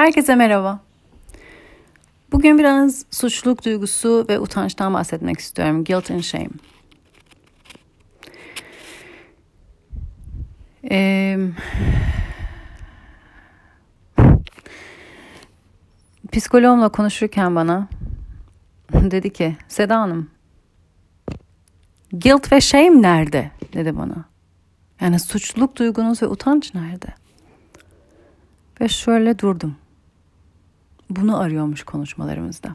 [0.00, 0.80] Herkese merhaba.
[2.32, 5.84] Bugün biraz suçluluk duygusu ve utançtan bahsetmek istiyorum.
[5.84, 6.48] Guilt and shame.
[10.90, 11.38] Ee,
[16.32, 17.88] psikoloğumla konuşurken bana
[18.92, 20.30] dedi ki Seda Hanım
[22.12, 24.24] guilt ve shame nerede dedi bana.
[25.00, 27.14] Yani suçluluk duygunuz ve utanç nerede?
[28.80, 29.76] Ve şöyle durdum.
[31.10, 32.74] Bunu arıyormuş konuşmalarımızda.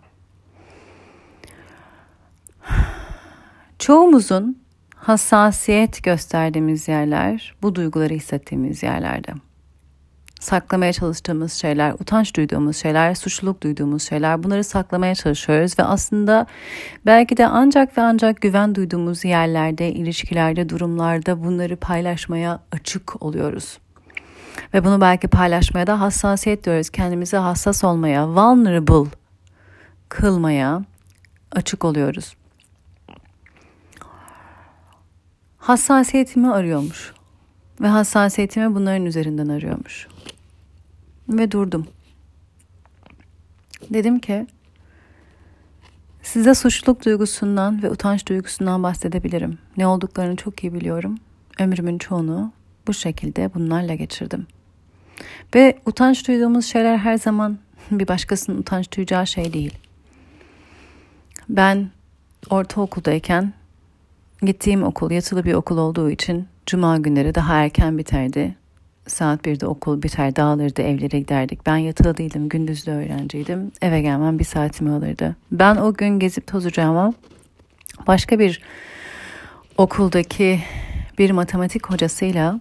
[3.80, 4.58] Çoğumuzun
[4.96, 9.32] hassasiyet gösterdiğimiz yerler bu duyguları hissettiğimiz yerlerde.
[10.40, 16.45] Saklamaya çalıştığımız şeyler, utanç duyduğumuz şeyler, suçluluk duyduğumuz şeyler bunları saklamaya çalışıyoruz ve aslında
[17.06, 23.78] belki de ancak ve ancak güven duyduğumuz yerlerde, ilişkilerde, durumlarda bunları paylaşmaya açık oluyoruz.
[24.73, 26.90] Ve bunu belki paylaşmaya da hassasiyet diyoruz.
[26.90, 29.12] Kendimize hassas olmaya, vulnerable
[30.09, 30.84] kılmaya
[31.52, 32.36] açık oluyoruz.
[35.58, 37.14] Hassasiyetimi arıyormuş.
[37.81, 40.08] Ve hassasiyetimi bunların üzerinden arıyormuş.
[41.30, 41.88] Ve durdum.
[43.89, 44.48] Dedim ki
[46.22, 49.58] size suçluluk duygusundan ve utanç duygusundan bahsedebilirim.
[49.78, 51.17] Ne olduklarını çok iyi biliyorum.
[51.59, 52.52] Ömrümün çoğunu
[52.88, 54.47] bu şekilde bunlarla geçirdim.
[55.55, 57.58] Ve utanç duyduğumuz şeyler her zaman
[57.92, 59.77] bir başkasının utanç duyacağı şey değil.
[61.50, 61.89] Ben
[62.50, 63.53] ortaokuldayken
[64.42, 68.55] gittiğim okul yatılı bir okul olduğu için cuma günleri daha erken biterdi.
[69.08, 71.66] Saat 1'de okul biter dağılırdı evlere giderdik.
[71.66, 73.72] Ben yatılı değildim gündüzlü öğrenciydim.
[73.81, 75.36] Eve gelmem bir saatimi alırdı.
[75.52, 77.14] Ben o gün gezip tozacağıma
[78.08, 78.61] başka bir
[79.77, 80.59] okuldaki
[81.17, 82.59] bir matematik hocasıyla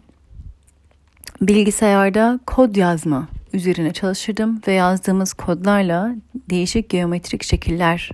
[1.41, 6.15] bilgisayarda kod yazma üzerine çalışırdım ve yazdığımız kodlarla
[6.51, 8.11] değişik geometrik şekiller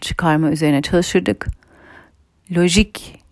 [0.00, 1.46] çıkarma üzerine çalışırdık.
[2.56, 3.24] Lojik,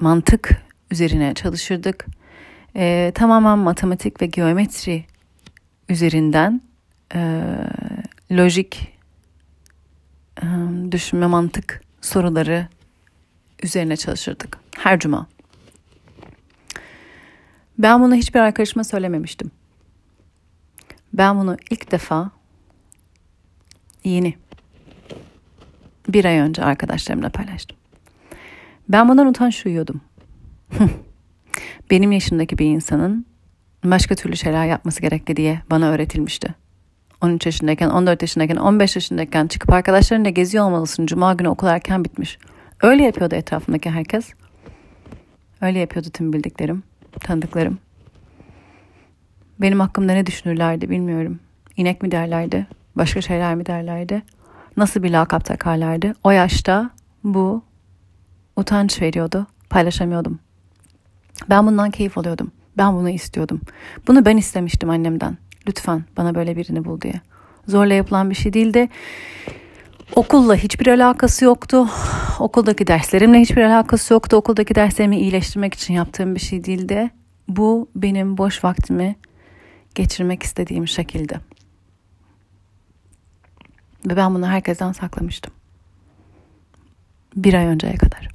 [0.00, 0.50] mantık
[0.90, 2.06] üzerine çalışırdık.
[2.76, 5.04] Ee, tamamen matematik ve geometri
[5.88, 6.60] üzerinden
[7.14, 7.42] e,
[8.32, 8.92] lojik
[10.42, 10.46] e,
[10.92, 12.68] düşünme mantık soruları
[13.62, 15.26] üzerine çalışırdık her cuma.
[17.78, 19.50] Ben bunu hiçbir arkadaşıma söylememiştim.
[21.12, 22.30] Ben bunu ilk defa
[24.04, 24.34] yeni
[26.08, 27.76] bir ay önce arkadaşlarımla paylaştım.
[28.88, 30.00] Ben bundan utanç duyuyordum.
[31.90, 33.26] Benim yaşındaki bir insanın
[33.84, 36.54] başka türlü şeyler yapması gerekli diye bana öğretilmişti.
[37.20, 41.06] 13 yaşındayken, 14 yaşındayken, 15 yaşındayken çıkıp arkadaşlarınla geziyor olmalısın.
[41.06, 42.38] Cuma günü okul erken bitmiş.
[42.82, 44.32] Öyle yapıyordu etrafımdaki herkes.
[45.60, 46.82] Öyle yapıyordu tüm bildiklerim
[47.20, 47.78] tanıdıklarım.
[49.60, 51.40] Benim hakkımda ne düşünürlerdi bilmiyorum.
[51.76, 52.66] İnek mi derlerdi,
[52.96, 54.22] başka şeyler mi derlerdi?
[54.76, 56.14] Nasıl bir lakap takarlardı?
[56.24, 56.90] O yaşta
[57.24, 57.62] bu
[58.56, 60.38] utanç veriyordu, paylaşamıyordum.
[61.50, 62.52] Ben bundan keyif alıyordum.
[62.78, 63.60] Ben bunu istiyordum.
[64.06, 65.38] Bunu ben istemiştim annemden.
[65.68, 67.20] Lütfen bana böyle birini bul diye.
[67.66, 68.88] Zorla yapılan bir şey değildi.
[70.14, 71.88] Okulla hiçbir alakası yoktu.
[72.38, 74.36] Okuldaki derslerimle hiçbir alakası yoktu.
[74.36, 77.10] Okuldaki derslerimi iyileştirmek için yaptığım bir şey değildi.
[77.48, 79.16] Bu benim boş vaktimi
[79.94, 81.34] geçirmek istediğim şekilde.
[84.06, 85.52] Ve ben bunu herkesten saklamıştım.
[87.36, 88.28] Bir ay önceye kadar.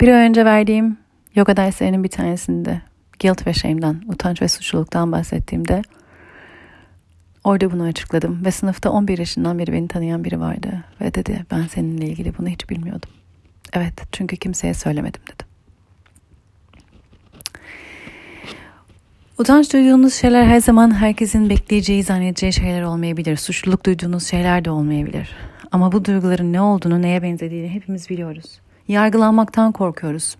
[0.00, 0.98] Bir ay önce verdiğim
[1.34, 2.82] yoga derslerinin bir tanesinde
[3.20, 5.82] guilt ve shame'den, utanç ve suçluluktan bahsettiğimde
[7.46, 11.66] Orada bunu açıkladım ve sınıfta 11 yaşından beri beni tanıyan biri vardı ve dedi ben
[11.66, 13.10] seninle ilgili bunu hiç bilmiyordum.
[13.72, 15.46] Evet çünkü kimseye söylemedim dedim.
[19.38, 23.36] Utanç duyduğunuz şeyler her zaman herkesin bekleyeceği, zannedeceği şeyler olmayabilir.
[23.36, 25.36] Suçluluk duyduğunuz şeyler de olmayabilir.
[25.72, 28.60] Ama bu duyguların ne olduğunu, neye benzediğini hepimiz biliyoruz.
[28.88, 30.36] Yargılanmaktan korkuyoruz.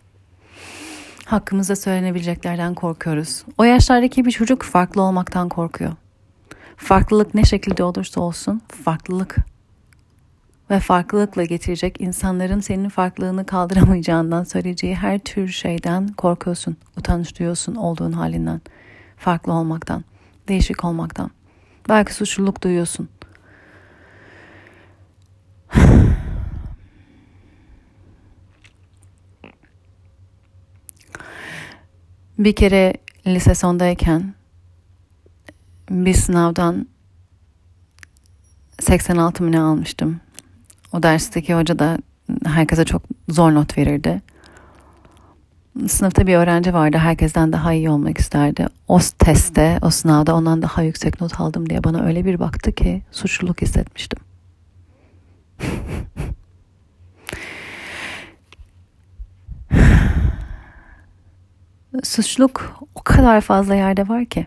[1.25, 3.44] Hakkımızda söylenebileceklerden korkuyoruz.
[3.59, 5.93] O yaşlardaki bir çocuk farklı olmaktan korkuyor.
[6.76, 9.37] Farklılık ne şekilde olursa olsun farklılık
[10.70, 18.12] ve farklılıkla getirecek insanların senin farklılığını kaldıramayacağından söyleyeceği her tür şeyden korkuyorsun, utanç duyuyorsun olduğun
[18.12, 18.61] halinden,
[19.17, 20.05] farklı olmaktan,
[20.49, 21.31] değişik olmaktan.
[21.88, 23.08] Belki suçluluk duyuyorsun.
[32.38, 32.94] Bir kere
[33.26, 34.36] lise sondayken
[35.91, 36.87] bir sınavdan
[38.81, 40.21] 86 mı ne almıştım.
[40.93, 41.99] O dersteki hoca da
[42.44, 44.23] herkese çok zor not verirdi.
[45.88, 46.99] sınıfta bir öğrenci vardı.
[46.99, 48.67] Herkesten daha iyi olmak isterdi.
[48.88, 53.03] O testte, o sınavda ondan daha yüksek not aldım diye bana öyle bir baktı ki
[53.12, 54.19] suçluluk hissetmiştim.
[62.03, 64.47] Suçluluk o kadar fazla yerde var ki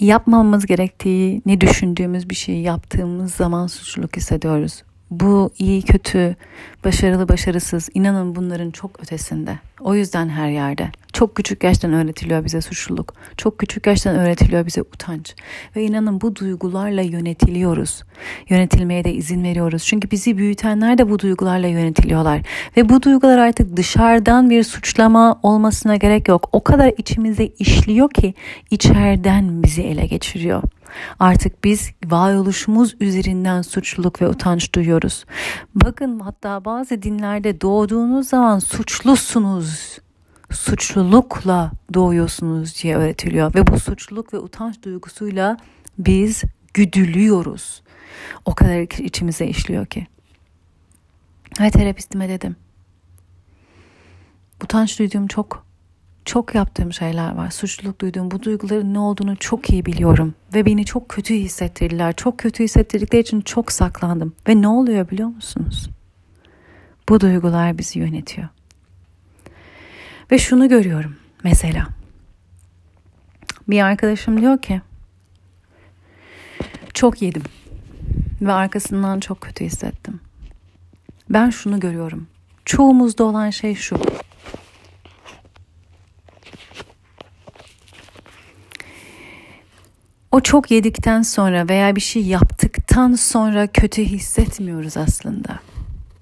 [0.00, 4.82] yapmamamız gerektiği, ne düşündüğümüz bir şeyi yaptığımız zaman suçluluk hissediyoruz.
[5.10, 6.36] Bu iyi kötü,
[6.84, 9.58] başarılı başarısız inanın bunların çok ötesinde.
[9.80, 10.90] O yüzden her yerde.
[11.12, 13.14] Çok küçük yaştan öğretiliyor bize suçluluk.
[13.36, 15.34] Çok küçük yaştan öğretiliyor bize utanç.
[15.76, 18.02] Ve inanın bu duygularla yönetiliyoruz.
[18.48, 19.84] Yönetilmeye de izin veriyoruz.
[19.84, 22.40] Çünkü bizi büyütenler de bu duygularla yönetiliyorlar.
[22.76, 26.48] Ve bu duygular artık dışarıdan bir suçlama olmasına gerek yok.
[26.52, 28.34] O kadar içimize işliyor ki
[28.70, 30.62] içeriden bizi ele geçiriyor.
[31.18, 35.24] Artık biz varoluşumuz üzerinden suçluluk ve utanç duyuyoruz.
[35.74, 39.98] Bakın hatta bazı dinlerde doğduğunuz zaman suçlusunuz
[40.50, 45.56] suçlulukla doğuyorsunuz diye öğretiliyor ve bu suçluluk ve utanç duygusuyla
[45.98, 46.42] biz
[46.74, 47.82] güdülüyoruz.
[48.44, 50.06] O kadar içimize işliyor ki.
[51.60, 52.56] Ve terapistime dedim.
[54.64, 55.66] Utanç duyduğum çok
[56.24, 57.50] çok yaptığım şeyler var.
[57.50, 60.34] Suçluluk duyduğum bu duyguların ne olduğunu çok iyi biliyorum.
[60.54, 62.12] Ve beni çok kötü hissettirdiler.
[62.12, 64.34] Çok kötü hissettirdikleri için çok saklandım.
[64.48, 65.90] Ve ne oluyor biliyor musunuz?
[67.08, 68.48] Bu duygular bizi yönetiyor.
[70.30, 71.86] Ve şunu görüyorum mesela.
[73.68, 74.80] Bir arkadaşım diyor ki
[76.94, 77.42] çok yedim
[78.40, 80.20] ve arkasından çok kötü hissettim.
[81.30, 82.26] Ben şunu görüyorum.
[82.64, 83.96] Çoğumuzda olan şey şu.
[90.34, 95.58] O çok yedikten sonra veya bir şey yaptıktan sonra kötü hissetmiyoruz aslında.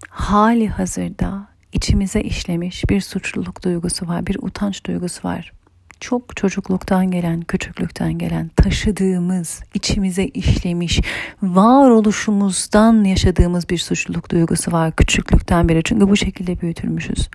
[0.09, 5.53] Hali hazırda içimize işlemiş bir suçluluk duygusu var, bir utanç duygusu var.
[6.01, 11.01] Çok çocukluktan gelen, küçüklükten gelen, taşıdığımız, içimize işlemiş,
[11.43, 15.83] varoluşumuzdan yaşadığımız bir suçluluk duygusu var küçüklükten beri.
[15.85, 17.29] Çünkü bu şekilde büyütülmüşüz.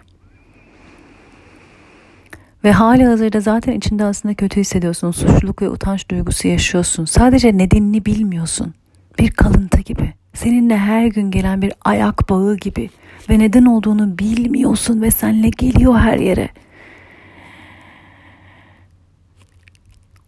[2.63, 5.11] Ve hali hazırda zaten içinde aslında kötü hissediyorsun.
[5.11, 7.05] Suçluluk ve utanç duygusu yaşıyorsun.
[7.05, 8.73] Sadece nedenini bilmiyorsun.
[9.19, 10.13] Bir kalıntı gibi.
[10.33, 12.89] Seninle her gün gelen bir ayak bağı gibi.
[13.29, 16.49] Ve neden olduğunu bilmiyorsun ve seninle geliyor her yere.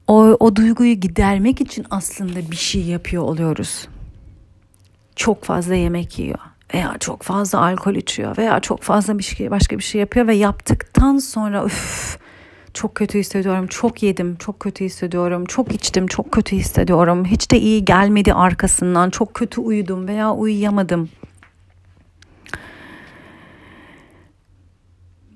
[0.08, 3.88] O, o duyguyu gidermek için aslında bir şey yapıyor oluyoruz.
[5.16, 9.78] Çok fazla yemek yiyor veya çok fazla alkol içiyor veya çok fazla bir şey başka
[9.78, 12.20] bir şey yapıyor ve yaptıktan sonra üf
[12.74, 17.26] çok kötü hissediyorum, çok yedim, çok kötü hissediyorum, çok içtim, çok kötü hissediyorum.
[17.26, 21.10] Hiç de iyi gelmedi arkasından, çok kötü uyudum veya uyuyamadım.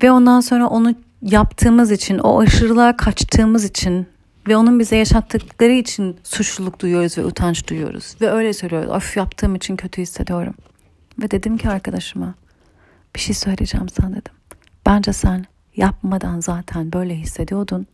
[0.03, 4.07] Ve ondan sonra onu yaptığımız için, o aşırılığa kaçtığımız için
[4.47, 8.15] ve onun bize yaşattıkları için suçluluk duyuyoruz ve utanç duyuyoruz.
[8.21, 8.89] Ve öyle söylüyoruz.
[8.89, 10.53] Of yaptığım için kötü hissediyorum.
[11.21, 12.33] Ve dedim ki arkadaşıma
[13.15, 14.33] bir şey söyleyeceğim sana dedim.
[14.85, 15.45] Bence sen
[15.75, 17.87] yapmadan zaten böyle hissediyordun.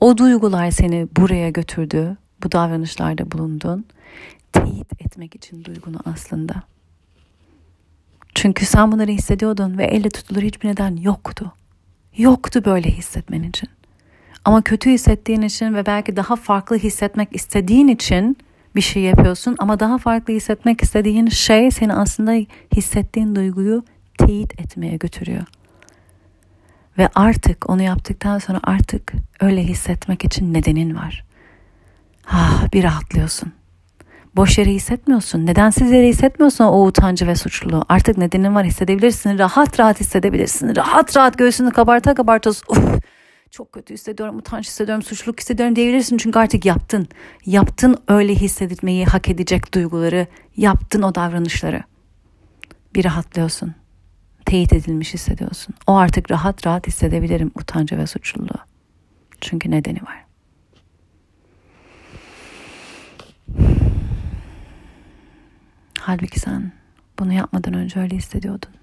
[0.00, 2.16] O duygular seni buraya götürdü.
[2.44, 3.84] Bu davranışlarda bulundun.
[4.52, 6.62] Teyit etmek için duygunu aslında.
[8.34, 11.52] Çünkü sen bunları hissediyordun ve elle tutulur hiçbir neden yoktu.
[12.16, 13.68] Yoktu böyle hissetmen için.
[14.44, 18.36] Ama kötü hissettiğin için ve belki daha farklı hissetmek istediğin için
[18.76, 22.32] bir şey yapıyorsun ama daha farklı hissetmek istediğin şey seni aslında
[22.76, 23.84] hissettiğin duyguyu
[24.18, 25.46] teyit etmeye götürüyor.
[26.98, 31.24] Ve artık onu yaptıktan sonra artık öyle hissetmek için nedenin var.
[32.30, 33.52] Ah bir rahatlıyorsun.
[34.36, 35.46] Boş yere hissetmiyorsun.
[35.46, 37.84] Nedensiz yere hissetmiyorsun o utancı ve suçluluğu.
[37.88, 39.38] Artık nedenin var hissedebilirsin.
[39.38, 40.76] Rahat rahat hissedebilirsin.
[40.76, 43.02] Rahat rahat göğsünü kabarta kabarta uf
[43.52, 46.16] çok kötü hissediyorum, utanç hissediyorum, suçluluk hissediyorum diyebilirsin.
[46.16, 47.08] Çünkü artık yaptın.
[47.46, 50.26] Yaptın öyle hissedilmeyi hak edecek duyguları.
[50.56, 51.82] Yaptın o davranışları.
[52.94, 53.74] Bir rahatlıyorsun
[54.46, 55.74] teyit edilmiş hissediyorsun.
[55.86, 58.60] O artık rahat rahat hissedebilirim utancı ve suçluluğu.
[59.40, 60.24] Çünkü nedeni var.
[65.98, 66.72] Halbuki sen
[67.18, 68.81] bunu yapmadan önce öyle hissediyordun.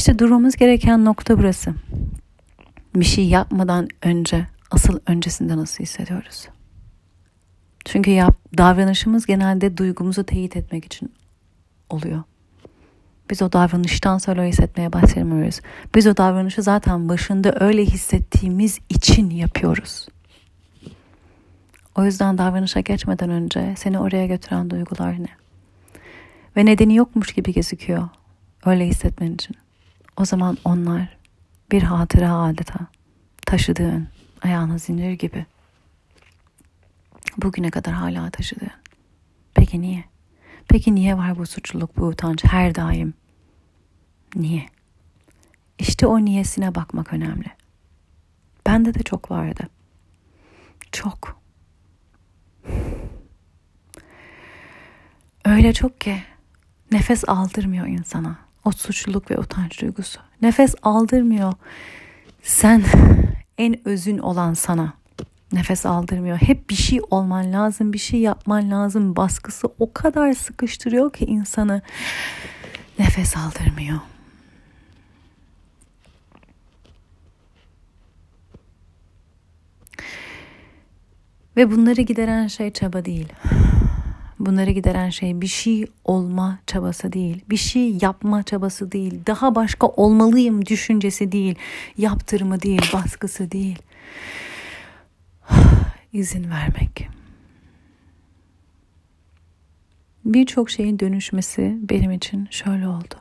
[0.00, 1.74] İşte durmamız gereken nokta burası.
[2.94, 6.48] Bir şey yapmadan önce, asıl öncesinde nasıl hissediyoruz?
[7.84, 11.12] Çünkü yap, davranışımız genelde duygumuzu teyit etmek için
[11.90, 12.22] oluyor.
[13.30, 15.60] Biz o davranıştan sonra hissetmeye başlamıyoruz.
[15.94, 20.08] Biz o davranışı zaten başında öyle hissettiğimiz için yapıyoruz.
[21.96, 25.30] O yüzden davranışa geçmeden önce seni oraya götüren duygular ne?
[26.56, 28.08] Ve nedeni yokmuş gibi gözüküyor
[28.66, 29.59] öyle hissetmen için.
[30.20, 31.16] O zaman onlar
[31.72, 32.78] bir hatıra adeta
[33.46, 34.08] taşıdığın
[34.42, 35.46] ayağına zincir gibi.
[37.36, 38.70] Bugüne kadar hala taşıdığın.
[39.54, 40.04] Peki niye?
[40.68, 43.14] Peki niye var bu suçluluk, bu utanç her daim?
[44.34, 44.66] Niye?
[45.78, 47.48] İşte o niyesine bakmak önemli.
[48.66, 49.68] Bende de çok vardı.
[50.92, 51.40] Çok.
[55.44, 56.22] Öyle çok ki
[56.92, 58.49] nefes aldırmıyor insana.
[58.64, 60.20] O suçluluk ve utanç duygusu.
[60.42, 61.52] Nefes aldırmıyor.
[62.42, 62.82] Sen
[63.58, 64.92] en özün olan sana
[65.52, 66.36] nefes aldırmıyor.
[66.36, 69.16] Hep bir şey olman lazım, bir şey yapman lazım.
[69.16, 71.82] Baskısı o kadar sıkıştırıyor ki insanı
[72.98, 74.00] nefes aldırmıyor.
[81.56, 83.28] Ve bunları gideren şey çaba değil.
[84.40, 89.86] Bunları gideren şey bir şey olma çabası değil, bir şey yapma çabası değil, daha başka
[89.86, 91.54] olmalıyım düşüncesi değil,
[91.98, 93.78] yaptırımı değil, baskısı değil.
[96.12, 97.08] İzin vermek.
[100.24, 103.14] Birçok şeyin dönüşmesi benim için şöyle oldu.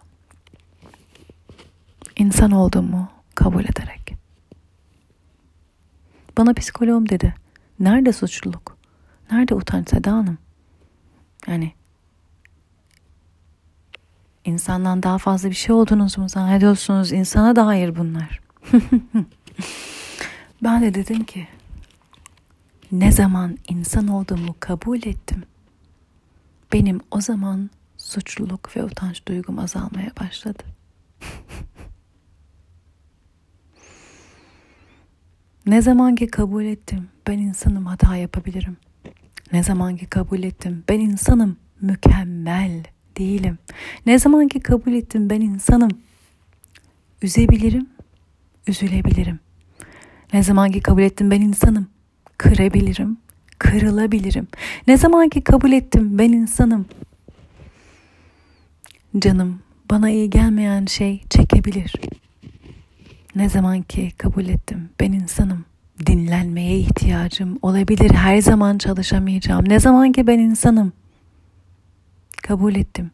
[2.18, 4.14] İnsan olduğumu kabul ederek.
[6.38, 7.34] Bana psikoloğum dedi.
[7.80, 8.78] Nerede suçluluk?
[9.32, 10.38] Nerede utanç Seda Hanım?
[11.48, 11.74] Yani
[14.46, 17.12] insandan daha fazla bir şey olduğunuz mu zannediyorsunuz?
[17.12, 18.40] İnsana dair bunlar.
[20.64, 21.48] ben de dedim ki
[22.92, 25.44] ne zaman insan olduğumu kabul ettim.
[26.74, 30.64] Benim o zaman suçluluk ve utanç duygum azalmaya başladı.
[35.66, 38.78] ne zaman ki kabul ettim ben insanım hata yapabilirim.
[39.54, 42.84] Ne zaman ki kabul ettim ben insanım mükemmel
[43.18, 43.58] değilim.
[44.06, 45.92] Ne zaman ki kabul ettim ben insanım
[47.22, 47.90] üzebilirim,
[48.68, 49.40] üzülebilirim.
[50.34, 51.88] Ne zaman ki kabul ettim ben insanım
[52.38, 53.18] kırabilirim,
[53.60, 54.48] kırılabilirim.
[54.88, 56.86] Ne zaman ki kabul ettim ben insanım
[59.20, 59.60] canım
[59.92, 61.94] bana iyi gelmeyen şey çekebilir.
[63.36, 65.49] Ne zaman ki kabul ettim ben insanım
[66.06, 68.10] dinlenmeye ihtiyacım olabilir.
[68.10, 69.70] Her zaman çalışamayacağım.
[69.70, 70.94] Ne zaman ki ben insanım.
[72.44, 73.12] Kabul ettim.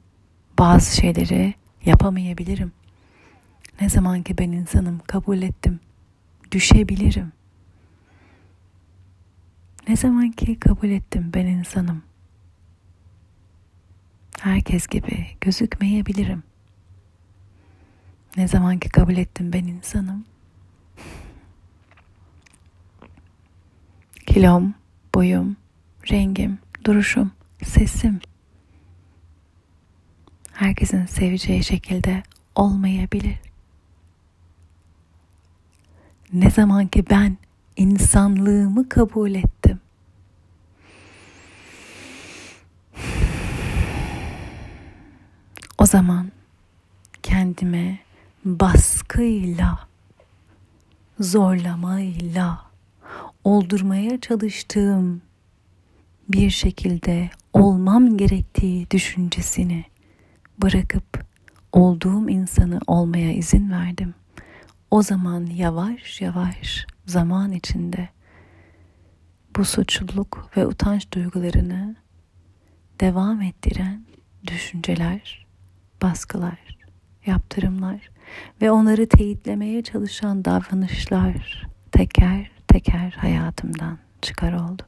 [0.60, 1.54] Bazı şeyleri
[1.86, 2.72] yapamayabilirim.
[3.82, 5.80] Ne zaman ki ben insanım kabul ettim.
[6.52, 7.32] Düşebilirim.
[9.88, 12.04] Ne zaman ki kabul ettim ben insanım.
[14.40, 16.44] Herkes gibi gözükmeyebilirim.
[18.38, 20.26] Ne zaman ki kabul ettim ben insanım.
[24.36, 24.74] Kilom,
[25.14, 25.58] boyum,
[26.12, 27.32] rengim, duruşum,
[27.64, 28.20] sesim.
[30.52, 32.24] Herkesin seveceği şekilde
[32.56, 33.40] olmayabilir.
[36.34, 37.38] Ne zaman ki ben
[37.76, 39.80] insanlığımı kabul ettim.
[45.78, 46.32] O zaman
[47.24, 48.00] kendime
[48.46, 49.88] baskıyla,
[51.20, 52.65] zorlamayla,
[53.46, 55.22] oldurmaya çalıştığım
[56.30, 59.86] bir şekilde olmam gerektiği düşüncesini
[60.62, 61.26] bırakıp
[61.72, 64.14] olduğum insanı olmaya izin verdim.
[64.92, 68.10] O zaman yavaş yavaş zaman içinde
[69.56, 71.96] bu suçluluk ve utanç duygularını
[73.00, 74.06] devam ettiren
[74.48, 75.46] düşünceler,
[76.02, 76.78] baskılar,
[77.26, 78.10] yaptırımlar
[78.62, 84.84] ve onları teyitlemeye çalışan davranışlar teker teker hayatımdan çıkar oldu.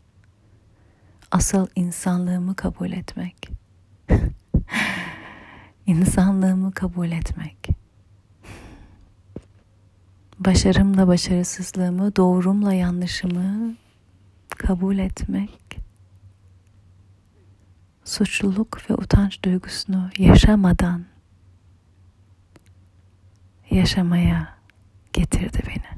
[1.31, 3.49] Asıl insanlığımı kabul etmek.
[5.85, 7.67] insanlığımı kabul etmek.
[10.39, 13.75] Başarımla başarısızlığımı, doğrumla yanlışımı
[14.49, 15.77] kabul etmek.
[18.03, 21.05] Suçluluk ve utanç duygusunu yaşamadan
[23.71, 24.57] yaşamaya
[25.13, 25.96] getirdi beni.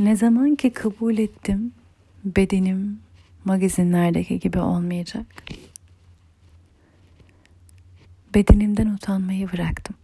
[0.00, 1.72] Ne zaman ki kabul ettim
[2.24, 3.00] bedenim
[3.44, 5.26] magazinlerdeki gibi olmayacak.
[8.34, 9.96] Bedenimden utanmayı bıraktım.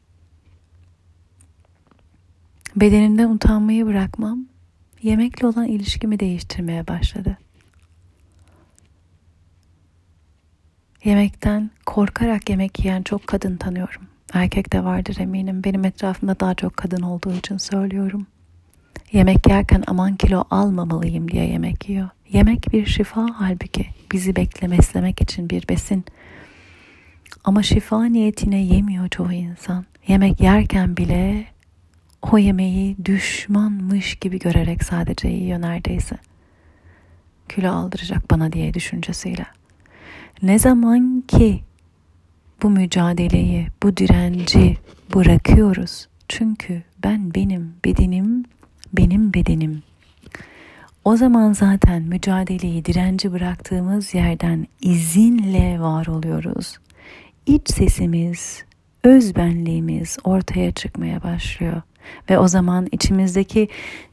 [2.76, 4.46] Bedenimden utanmayı bırakmam
[5.02, 7.38] yemekle olan ilişkimi değiştirmeye başladı.
[11.04, 14.02] Yemekten korkarak yemek yiyen çok kadın tanıyorum.
[14.32, 15.64] Erkek de vardır eminim.
[15.64, 18.26] Benim etrafımda daha çok kadın olduğu için söylüyorum.
[19.12, 22.08] Yemek yerken aman kilo almamalıyım diye yemek yiyor.
[22.32, 26.04] Yemek bir şifa halbuki bizi beklemeslemek için bir besin.
[27.44, 29.84] Ama şifa niyetine yemiyor çoğu insan.
[30.08, 31.44] Yemek yerken bile
[32.32, 36.16] o yemeği düşmanmış gibi görerek sadece yiyor neredeyse.
[37.48, 39.46] Kilo aldıracak bana diye düşüncesiyle.
[40.42, 41.60] Ne zaman ki
[42.62, 44.76] bu mücadeleyi, bu direnci
[45.14, 46.08] bırakıyoruz.
[46.28, 48.44] Çünkü ben benim bedenim,
[48.96, 49.82] benim bedenim.
[51.04, 56.78] O zaman zaten mücadeleyi, direnci bıraktığımız yerden izinle var oluyoruz.
[57.46, 58.64] İç sesimiz,
[59.04, 61.82] öz benliğimiz ortaya çıkmaya başlıyor.
[62.30, 63.68] Ve o zaman içimizdeki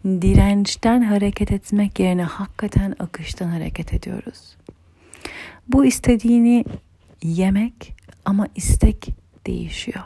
[0.06, 4.56] dirençten hareket etmek yerine hakikaten akıştan hareket ediyoruz.
[5.68, 6.66] Bu istediğini
[7.24, 9.08] yemek ama istek
[9.48, 10.04] değişiyor.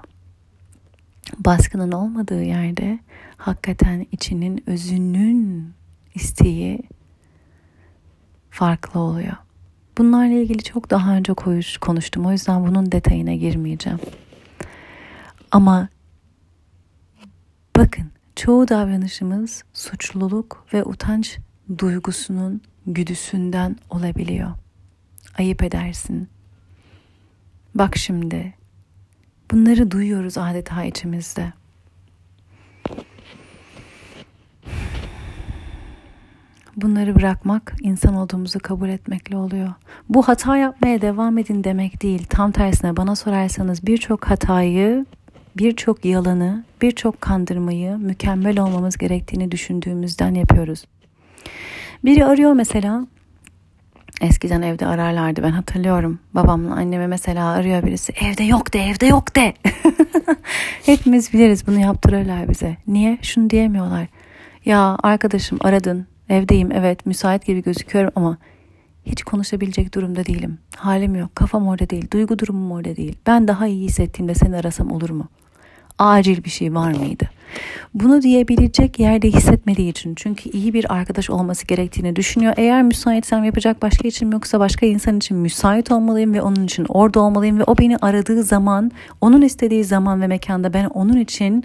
[1.48, 3.00] Baskının olmadığı yerde
[3.38, 5.74] hakikaten içinin özünün
[6.16, 6.80] isteği
[8.50, 9.36] farklı oluyor.
[9.98, 11.34] Bunlarla ilgili çok daha önce
[11.82, 12.26] konuştum.
[12.26, 14.00] O yüzden bunun detayına girmeyeceğim.
[15.52, 15.90] Ama
[17.78, 21.38] bakın çoğu davranışımız suçluluk ve utanç
[21.78, 24.52] duygusunun güdüsünden olabiliyor.
[25.38, 26.30] Ayıp edersin.
[27.76, 28.57] Bak şimdi.
[29.52, 31.54] Bunları duyuyoruz adeta içimizde.
[36.78, 39.74] Bunları bırakmak insan olduğumuzu kabul etmekle oluyor.
[40.10, 42.26] Bu hata yapmaya devam edin demek değil.
[42.30, 45.06] Tam tersine bana sorarsanız birçok hatayı,
[45.58, 50.86] birçok yalanı, birçok kandırmayı mükemmel olmamız gerektiğini düşündüğümüzden yapıyoruz.
[52.06, 53.08] Biri arıyor mesela.
[54.22, 56.20] Eskiden evde ararlardı ben hatırlıyorum.
[56.34, 58.14] Babamla anneme mesela arıyor birisi.
[58.22, 59.54] Evde yok de evde yok de.
[60.86, 62.78] Hepimiz biliriz bunu yaptırırlar bize.
[62.88, 63.18] Niye?
[63.22, 64.08] Şunu diyemiyorlar.
[64.66, 68.38] Ya arkadaşım aradın Evdeyim evet müsait gibi gözüküyorum ama
[69.06, 70.58] hiç konuşabilecek durumda değilim.
[70.76, 73.18] Halim yok, kafam orada değil, duygu durumum orada değil.
[73.28, 75.28] Ben daha iyi hissettiğimde seni arasam olur mu?
[76.00, 77.30] Acil bir şey var mıydı?
[77.94, 82.54] Bunu diyebilecek yerde hissetmediği için çünkü iyi bir arkadaş olması gerektiğini düşünüyor.
[82.58, 87.20] Eğer müsaitsem yapacak başka için yoksa başka insan için müsait olmalıyım ve onun için orada
[87.20, 91.64] olmalıyım ve o beni aradığı zaman, onun istediği zaman ve mekanda ben onun için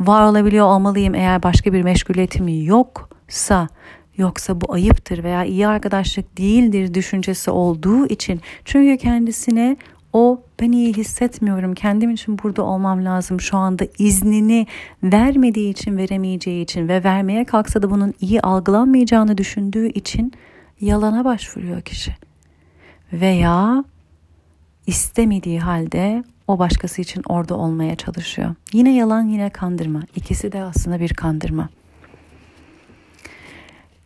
[0.00, 3.68] var olabiliyor olmalıyım eğer başka bir meşguliyetim yok sa
[4.16, 9.76] yoksa bu ayıptır veya iyi arkadaşlık değildir düşüncesi olduğu için çünkü kendisine
[10.12, 14.66] o ben iyi hissetmiyorum kendim için burada olmam lazım şu anda iznini
[15.02, 20.32] vermediği için veremeyeceği için ve vermeye kalksa da bunun iyi algılanmayacağını düşündüğü için
[20.80, 22.16] yalana başvuruyor kişi
[23.12, 23.84] veya
[24.86, 28.54] istemediği halde o başkası için orada olmaya çalışıyor.
[28.72, 30.02] Yine yalan yine kandırma.
[30.16, 31.68] İkisi de aslında bir kandırma.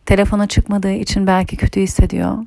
[0.05, 2.37] Telefona çıkmadığı için belki kötü hissediyor.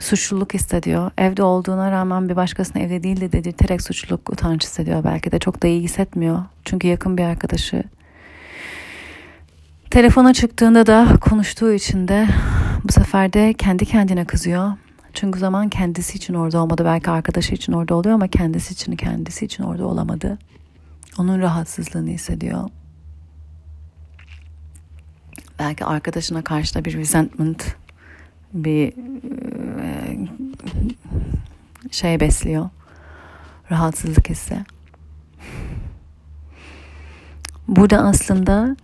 [0.00, 1.10] Suçluluk hissediyor.
[1.18, 5.04] Evde olduğuna rağmen bir başkasına evde değil de dedirterek suçluluk, utanç hissediyor.
[5.04, 6.42] Belki de çok da iyi hissetmiyor.
[6.64, 7.82] Çünkü yakın bir arkadaşı.
[9.90, 12.28] Telefona çıktığında da konuştuğu için de
[12.84, 14.72] bu sefer de kendi kendine kızıyor.
[15.12, 16.84] Çünkü zaman kendisi için orada olmadı.
[16.84, 20.38] Belki arkadaşı için orada oluyor ama kendisi için kendisi için orada olamadı.
[21.18, 22.70] Onun rahatsızlığını hissediyor
[25.58, 27.76] belki arkadaşına karşı da bir resentment,
[28.52, 28.92] bir
[31.90, 32.68] şey besliyor.
[33.70, 34.56] Rahatsızlık hissi.
[37.68, 38.76] Burada aslında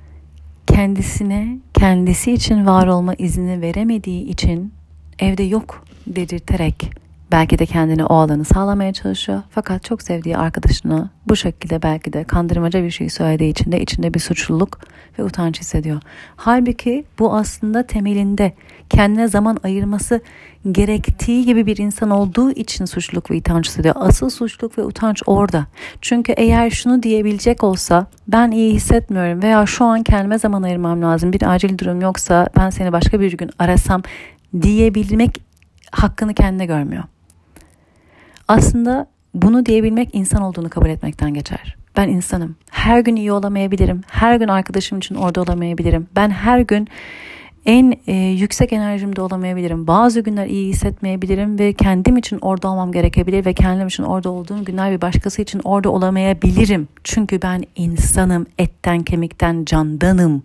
[0.67, 4.73] kendisine kendisi için var olma izni veremediği için
[5.19, 6.91] evde yok dedirterek
[7.33, 9.43] Belki de kendini o alanı sağlamaya çalışıyor.
[9.51, 14.15] Fakat çok sevdiği arkadaşına bu şekilde belki de kandırmaca bir şey söylediği için de içinde
[14.15, 14.79] bir suçluluk
[15.19, 16.01] ve utanç hissediyor.
[16.37, 18.53] Halbuki bu aslında temelinde
[18.91, 20.21] kendine zaman ayırması
[20.73, 23.95] gerektiği gibi bir insan olduğu için suçluluk ve utanç hissediyor.
[23.99, 25.67] Asıl suçluluk ve utanç orada.
[26.01, 31.33] Çünkü eğer şunu diyebilecek olsa ben iyi hissetmiyorum veya şu an kendime zaman ayırmam lazım
[31.33, 34.03] bir acil durum yoksa ben seni başka bir gün arasam
[34.63, 35.43] diyebilmek
[35.91, 37.05] hakkını kendine görmüyor.
[38.51, 41.77] Aslında bunu diyebilmek insan olduğunu kabul etmekten geçer.
[41.97, 42.57] Ben insanım.
[42.71, 44.01] Her gün iyi olamayabilirim.
[44.07, 46.09] Her gün arkadaşım için orada olamayabilirim.
[46.17, 46.89] Ben her gün
[47.67, 49.87] en e, yüksek enerjimde olamayabilirim.
[49.87, 54.65] Bazı günler iyi hissetmeyebilirim ve kendim için orada olmam gerekebilir ve kendim için orada olduğum
[54.65, 56.89] günler bir başkası için orada olamayabilirim.
[57.05, 60.43] Çünkü ben insanım, etten kemikten candanım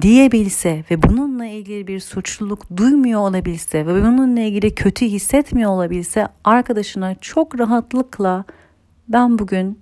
[0.00, 7.14] diyebilse ve bununla ilgili bir suçluluk duymuyor olabilse ve bununla ilgili kötü hissetmiyor olabilse arkadaşına
[7.14, 8.44] çok rahatlıkla
[9.08, 9.78] ben bugün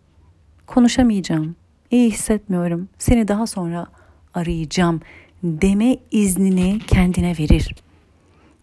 [0.66, 1.57] konuşamayacağım,
[1.90, 3.87] iyi hissetmiyorum, seni daha sonra
[4.35, 5.01] arayacağım
[5.42, 7.75] deme iznini kendine verir.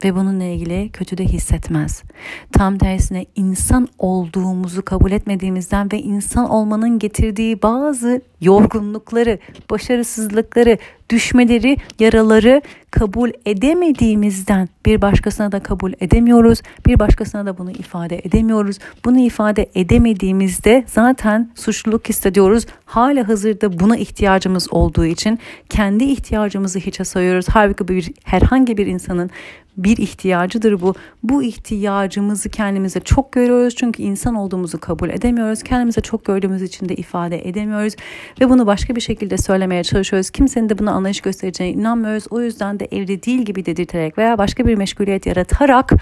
[0.04, 2.04] Ve bununla ilgili kötü de hissetmez.
[2.52, 10.78] Tam tersine insan olduğumuzu kabul etmediğimizden ve insan olmanın getirdiği bazı yorgunlukları, başarısızlıkları,
[11.10, 12.62] düşmeleri, yaraları
[12.98, 16.62] kabul edemediğimizden bir başkasına da kabul edemiyoruz.
[16.86, 18.78] Bir başkasına da bunu ifade edemiyoruz.
[19.06, 22.66] Bunu ifade edemediğimizde zaten suçluluk hissediyoruz.
[22.86, 27.46] Hala hazırda buna ihtiyacımız olduğu için kendi ihtiyacımızı hiçe sayıyoruz.
[27.50, 29.30] Halbuki bir herhangi bir insanın
[29.78, 30.96] bir ihtiyacıdır bu.
[31.24, 35.64] Bu ihtiyacımızı kendimize çok görüyoruz çünkü insan olduğumuzu kabul edemiyoruz.
[35.64, 37.94] Kendimize çok gördüğümüz için de ifade edemiyoruz
[38.42, 40.30] ve bunu başka bir şekilde söylemeye çalışıyoruz.
[40.30, 42.24] Kimsenin de buna anlayış göstereceğine inanmıyoruz.
[42.30, 45.94] O yüzden de evde değil gibi dedirterek veya başka bir meşguliyet yaratarak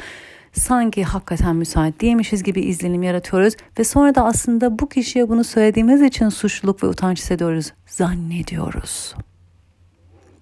[0.54, 6.02] sanki hakikaten müsait değilmişiz gibi izlenim yaratıyoruz ve sonra da aslında bu kişiye bunu söylediğimiz
[6.02, 9.16] için suçluluk ve utanç hissediyoruz, zannediyoruz.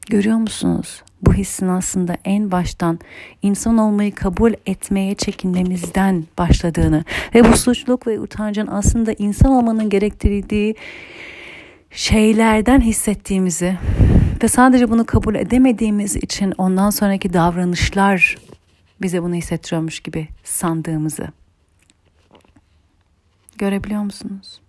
[0.10, 1.04] Görüyor musunuz?
[1.22, 3.00] Bu hissin aslında en baştan
[3.42, 7.04] insan olmayı kabul etmeye çekinmemizden başladığını
[7.36, 10.76] ve bu suçluluk ve utancın aslında insan olmanın gerektirdiği
[11.92, 13.78] şeylerden hissettiğimizi
[14.44, 18.38] ve sadece bunu kabul edemediğimiz için ondan sonraki davranışlar
[19.02, 21.28] bize bunu hissettiriyormuş gibi sandığımızı.
[23.58, 24.62] Görebiliyor musunuz?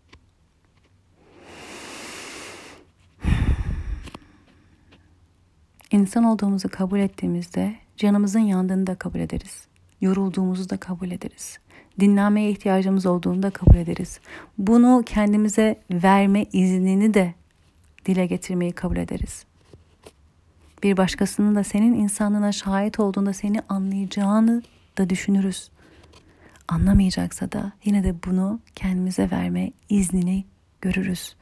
[5.91, 9.67] İnsan olduğumuzu kabul ettiğimizde canımızın yandığını da kabul ederiz.
[10.01, 11.59] Yorulduğumuzu da kabul ederiz.
[12.01, 14.21] Dinlenmeye ihtiyacımız olduğunu da kabul ederiz.
[14.59, 17.35] Bunu kendimize verme iznini de
[18.07, 19.45] dile getirmeyi kabul ederiz.
[20.83, 24.63] Bir başkasının da senin insanlığına şahit olduğunda seni anlayacağını
[24.99, 25.71] da düşünürüz.
[26.69, 30.45] Anlamayacaksa da yine de bunu kendimize verme iznini
[30.81, 31.37] görürüz.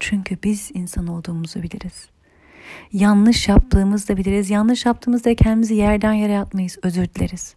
[0.00, 2.08] Çünkü biz insan olduğumuzu biliriz.
[2.92, 4.50] Yanlış yaptığımızda biliriz.
[4.50, 6.78] Yanlış yaptığımızda kendimizi yerden yere atmayız.
[6.82, 7.54] Özür dileriz.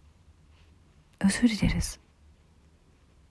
[1.20, 1.98] Özür dileriz.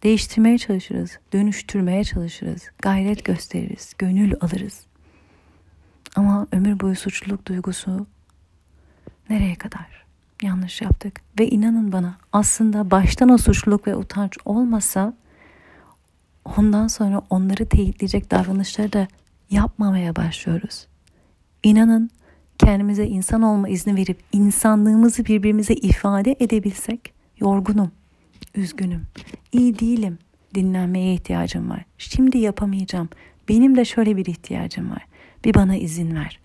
[0.03, 1.19] Değiştirmeye çalışırız.
[1.33, 2.71] Dönüştürmeye çalışırız.
[2.79, 3.93] Gayret gösteririz.
[3.97, 4.88] Gönül alırız.
[6.15, 8.07] Ama ömür boyu suçluluk duygusu
[9.29, 10.05] nereye kadar?
[10.43, 11.21] Yanlış yaptık.
[11.39, 15.13] Ve inanın bana aslında baştan o suçluluk ve utanç olmasa
[16.57, 19.07] ondan sonra onları teyitleyecek davranışları da
[19.51, 20.87] yapmamaya başlıyoruz.
[21.63, 22.09] İnanın
[22.57, 27.91] kendimize insan olma izni verip insanlığımızı birbirimize ifade edebilsek yorgunum,
[28.55, 29.05] üzgünüm,
[29.51, 30.17] iyi değilim,
[30.55, 31.85] dinlenmeye ihtiyacım var.
[31.97, 33.09] Şimdi yapamayacağım.
[33.49, 35.08] Benim de şöyle bir ihtiyacım var.
[35.45, 36.39] Bir bana izin ver.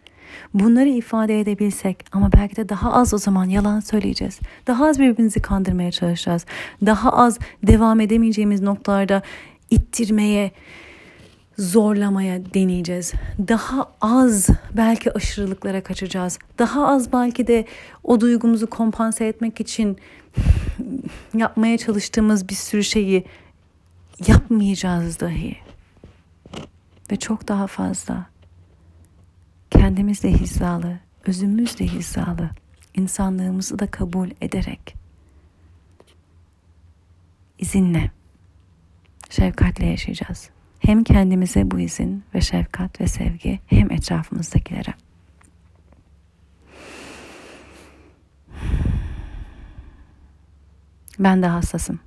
[0.54, 4.40] Bunları ifade edebilsek ama belki de daha az o zaman yalan söyleyeceğiz.
[4.66, 6.46] Daha az birbirimizi kandırmaya çalışacağız.
[6.86, 9.22] Daha az devam edemeyeceğimiz noktalarda
[9.70, 10.50] ittirmeye,
[11.58, 13.12] zorlamaya deneyeceğiz.
[13.48, 16.38] Daha az belki aşırılıklara kaçacağız.
[16.58, 17.64] Daha az belki de
[18.04, 19.96] o duygumuzu kompanse etmek için
[21.34, 23.24] yapmaya çalıştığımız bir sürü şeyi
[24.26, 25.56] yapmayacağız dahi.
[27.10, 28.26] Ve çok daha fazla
[29.84, 32.50] kendimizle hizalı, özümüzle hizalı,
[32.94, 34.96] insanlığımızı da kabul ederek
[37.58, 38.10] izinle,
[39.30, 40.50] şefkatle yaşayacağız.
[40.78, 44.94] Hem kendimize bu izin ve şefkat ve sevgi hem etrafımızdakilere.
[51.18, 52.00] Ben de hassasım.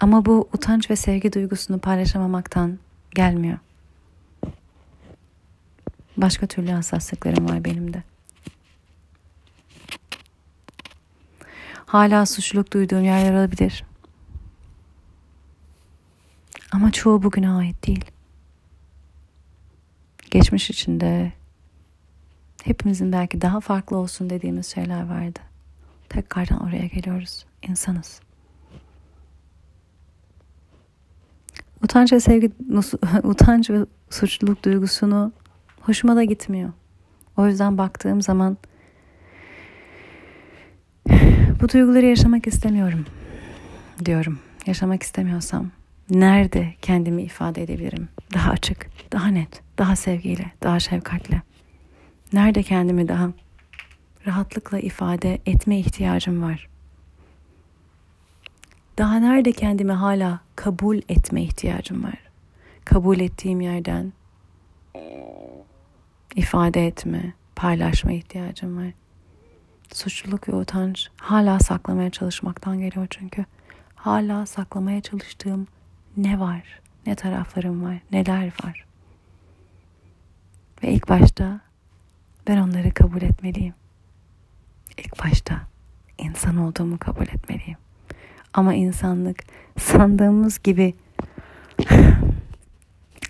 [0.00, 2.78] Ama bu utanç ve sevgi duygusunu paylaşamamaktan
[3.10, 3.58] gelmiyor.
[6.16, 8.02] Başka türlü hassaslıklarım var benim de.
[11.86, 13.84] Hala suçluluk duyduğum yerler olabilir.
[16.72, 18.04] Ama çoğu bugüne ait değil.
[20.30, 21.32] Geçmiş içinde
[22.64, 25.40] hepimizin belki daha farklı olsun dediğimiz şeyler vardı.
[26.08, 27.44] Tekrardan oraya geliyoruz.
[27.62, 28.20] İnsanız.
[31.82, 32.50] Utanç ve sevgi,
[33.22, 35.32] utanç ve suçluluk duygusunu
[35.86, 36.72] hoşuma da gitmiyor.
[37.36, 38.56] O yüzden baktığım zaman
[41.60, 43.06] bu duyguları yaşamak istemiyorum
[44.04, 44.38] diyorum.
[44.66, 45.70] Yaşamak istemiyorsam
[46.10, 48.08] nerede kendimi ifade edebilirim?
[48.34, 51.42] Daha açık, daha net, daha sevgiyle, daha şefkatle.
[52.32, 53.30] Nerede kendimi daha
[54.26, 56.68] rahatlıkla ifade etme ihtiyacım var?
[58.98, 62.18] Daha nerede kendimi hala kabul etme ihtiyacım var?
[62.84, 64.12] Kabul ettiğim yerden
[66.36, 68.92] ifade etme, paylaşma ihtiyacım var.
[69.92, 73.44] Suçluluk ve utanç hala saklamaya çalışmaktan geliyor çünkü.
[73.94, 75.66] Hala saklamaya çalıştığım
[76.16, 78.84] ne var, ne taraflarım var, neler var.
[80.82, 81.60] Ve ilk başta
[82.48, 83.74] ben onları kabul etmeliyim.
[84.98, 85.60] İlk başta,
[86.18, 87.78] insan olduğumu kabul etmeliyim.
[88.54, 89.44] Ama insanlık
[89.78, 90.94] sandığımız gibi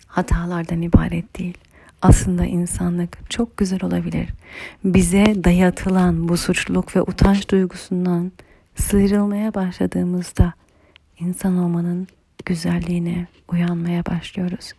[0.06, 1.58] hatalardan ibaret değil.
[2.04, 4.28] Aslında insanlık çok güzel olabilir.
[4.84, 8.32] Bize dayatılan bu suçluluk ve utanç duygusundan
[8.76, 10.52] sıyrılmaya başladığımızda
[11.20, 12.06] insan olmanın
[12.44, 14.72] güzelliğine uyanmaya başlıyoruz.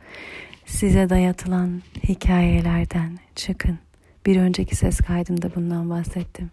[0.66, 3.80] Size dayatılan hikayelerden çıkın.
[4.26, 6.52] Bir önceki ses kaydımda bundan bahsettim.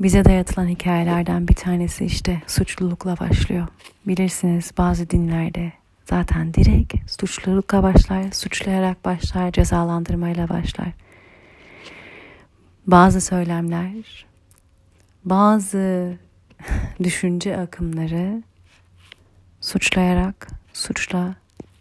[0.00, 3.68] Bize dayatılan hikayelerden bir tanesi işte suçlulukla başlıyor.
[4.06, 5.72] Bilirsiniz bazı dinlerde
[6.10, 10.92] zaten direkt suçlulukla başlar, suçlayarak başlar, cezalandırmayla başlar.
[12.86, 14.26] Bazı söylemler,
[15.24, 16.16] bazı
[17.02, 18.42] düşünce akımları
[19.60, 21.34] suçlayarak, suçla,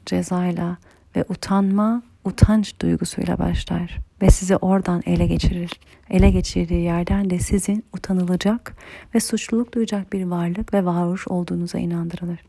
[0.05, 0.77] cezayla
[1.15, 5.71] ve utanma, utanç duygusuyla başlar ve sizi oradan ele geçirir.
[6.09, 8.75] Ele geçirdiği yerden de sizin utanılacak
[9.15, 12.39] ve suçluluk duyacak bir varlık ve varoluş olduğunuza inandırılır.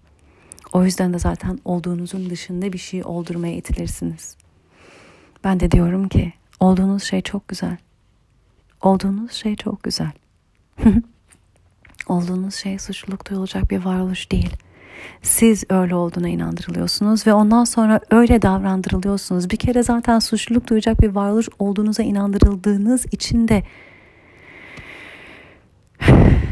[0.73, 4.37] O yüzden de zaten olduğunuzun dışında bir şey oldurmaya itilirsiniz.
[5.45, 7.77] Ben de diyorum ki olduğunuz şey çok güzel.
[8.83, 10.11] Olduğunuz şey çok güzel.
[12.09, 14.57] olduğunuz şey suçluluk duyulacak bir varoluş değil.
[15.23, 19.51] Siz öyle olduğuna inandırılıyorsunuz ve ondan sonra öyle davrandırılıyorsunuz.
[19.51, 23.63] Bir kere zaten suçluluk duyacak bir varoluş olduğunuza inandırıldığınız için de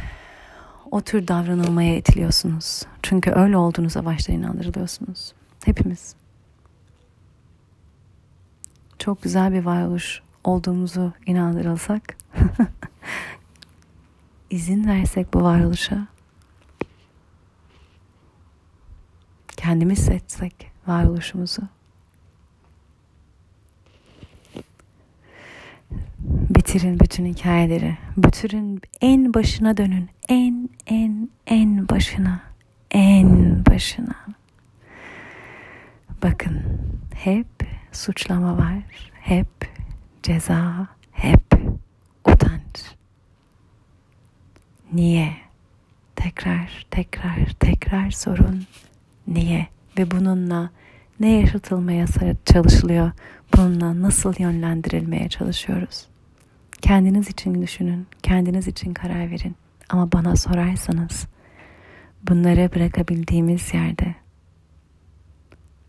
[0.91, 2.83] o tür davranılmaya itiliyorsunuz.
[3.03, 5.33] Çünkü öyle olduğunuza başta inandırılıyorsunuz.
[5.65, 6.15] Hepimiz.
[8.99, 12.17] Çok güzel bir varoluş olduğumuzu inandırılsak,
[14.51, 16.07] izin versek bu varoluşa,
[19.57, 21.63] kendimiz seçsek varoluşumuzu,
[26.59, 27.97] bitirin bütün hikayeleri.
[28.17, 30.09] Bitirin en başına dönün.
[30.29, 32.41] En en en başına.
[32.91, 34.27] En başına.
[36.23, 36.63] Bakın
[37.15, 37.47] hep
[37.93, 38.79] suçlama var.
[39.13, 39.49] Hep
[40.23, 40.87] ceza.
[41.13, 41.55] Hep
[42.29, 42.85] utanç.
[44.93, 45.33] Niye?
[46.17, 48.67] Tekrar tekrar tekrar sorun.
[49.27, 49.67] Niye?
[49.99, 50.71] Ve bununla
[51.21, 52.07] ne yaşatılmaya
[52.45, 53.11] çalışılıyor?
[53.57, 56.07] Bununla nasıl yönlendirilmeye çalışıyoruz?
[56.81, 59.57] Kendiniz için düşünün, kendiniz için karar verin.
[59.89, 61.27] Ama bana sorarsanız
[62.23, 64.15] bunları bırakabildiğimiz yerde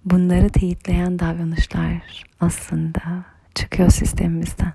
[0.06, 3.26] bunları teyitleyen davranışlar aslında
[3.56, 4.74] çıkıyor sistemimizden.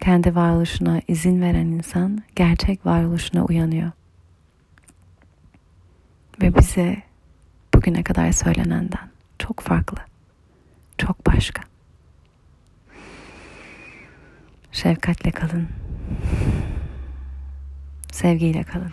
[0.00, 3.90] Kendi varoluşuna izin veren insan gerçek varoluşuna uyanıyor.
[6.42, 7.02] Ve bize
[7.74, 9.98] bugüne kadar söylenenden çok farklı,
[10.98, 11.69] çok başka.
[14.72, 15.68] Şefkatle kalın.
[18.12, 18.92] Sevgiyle kalın.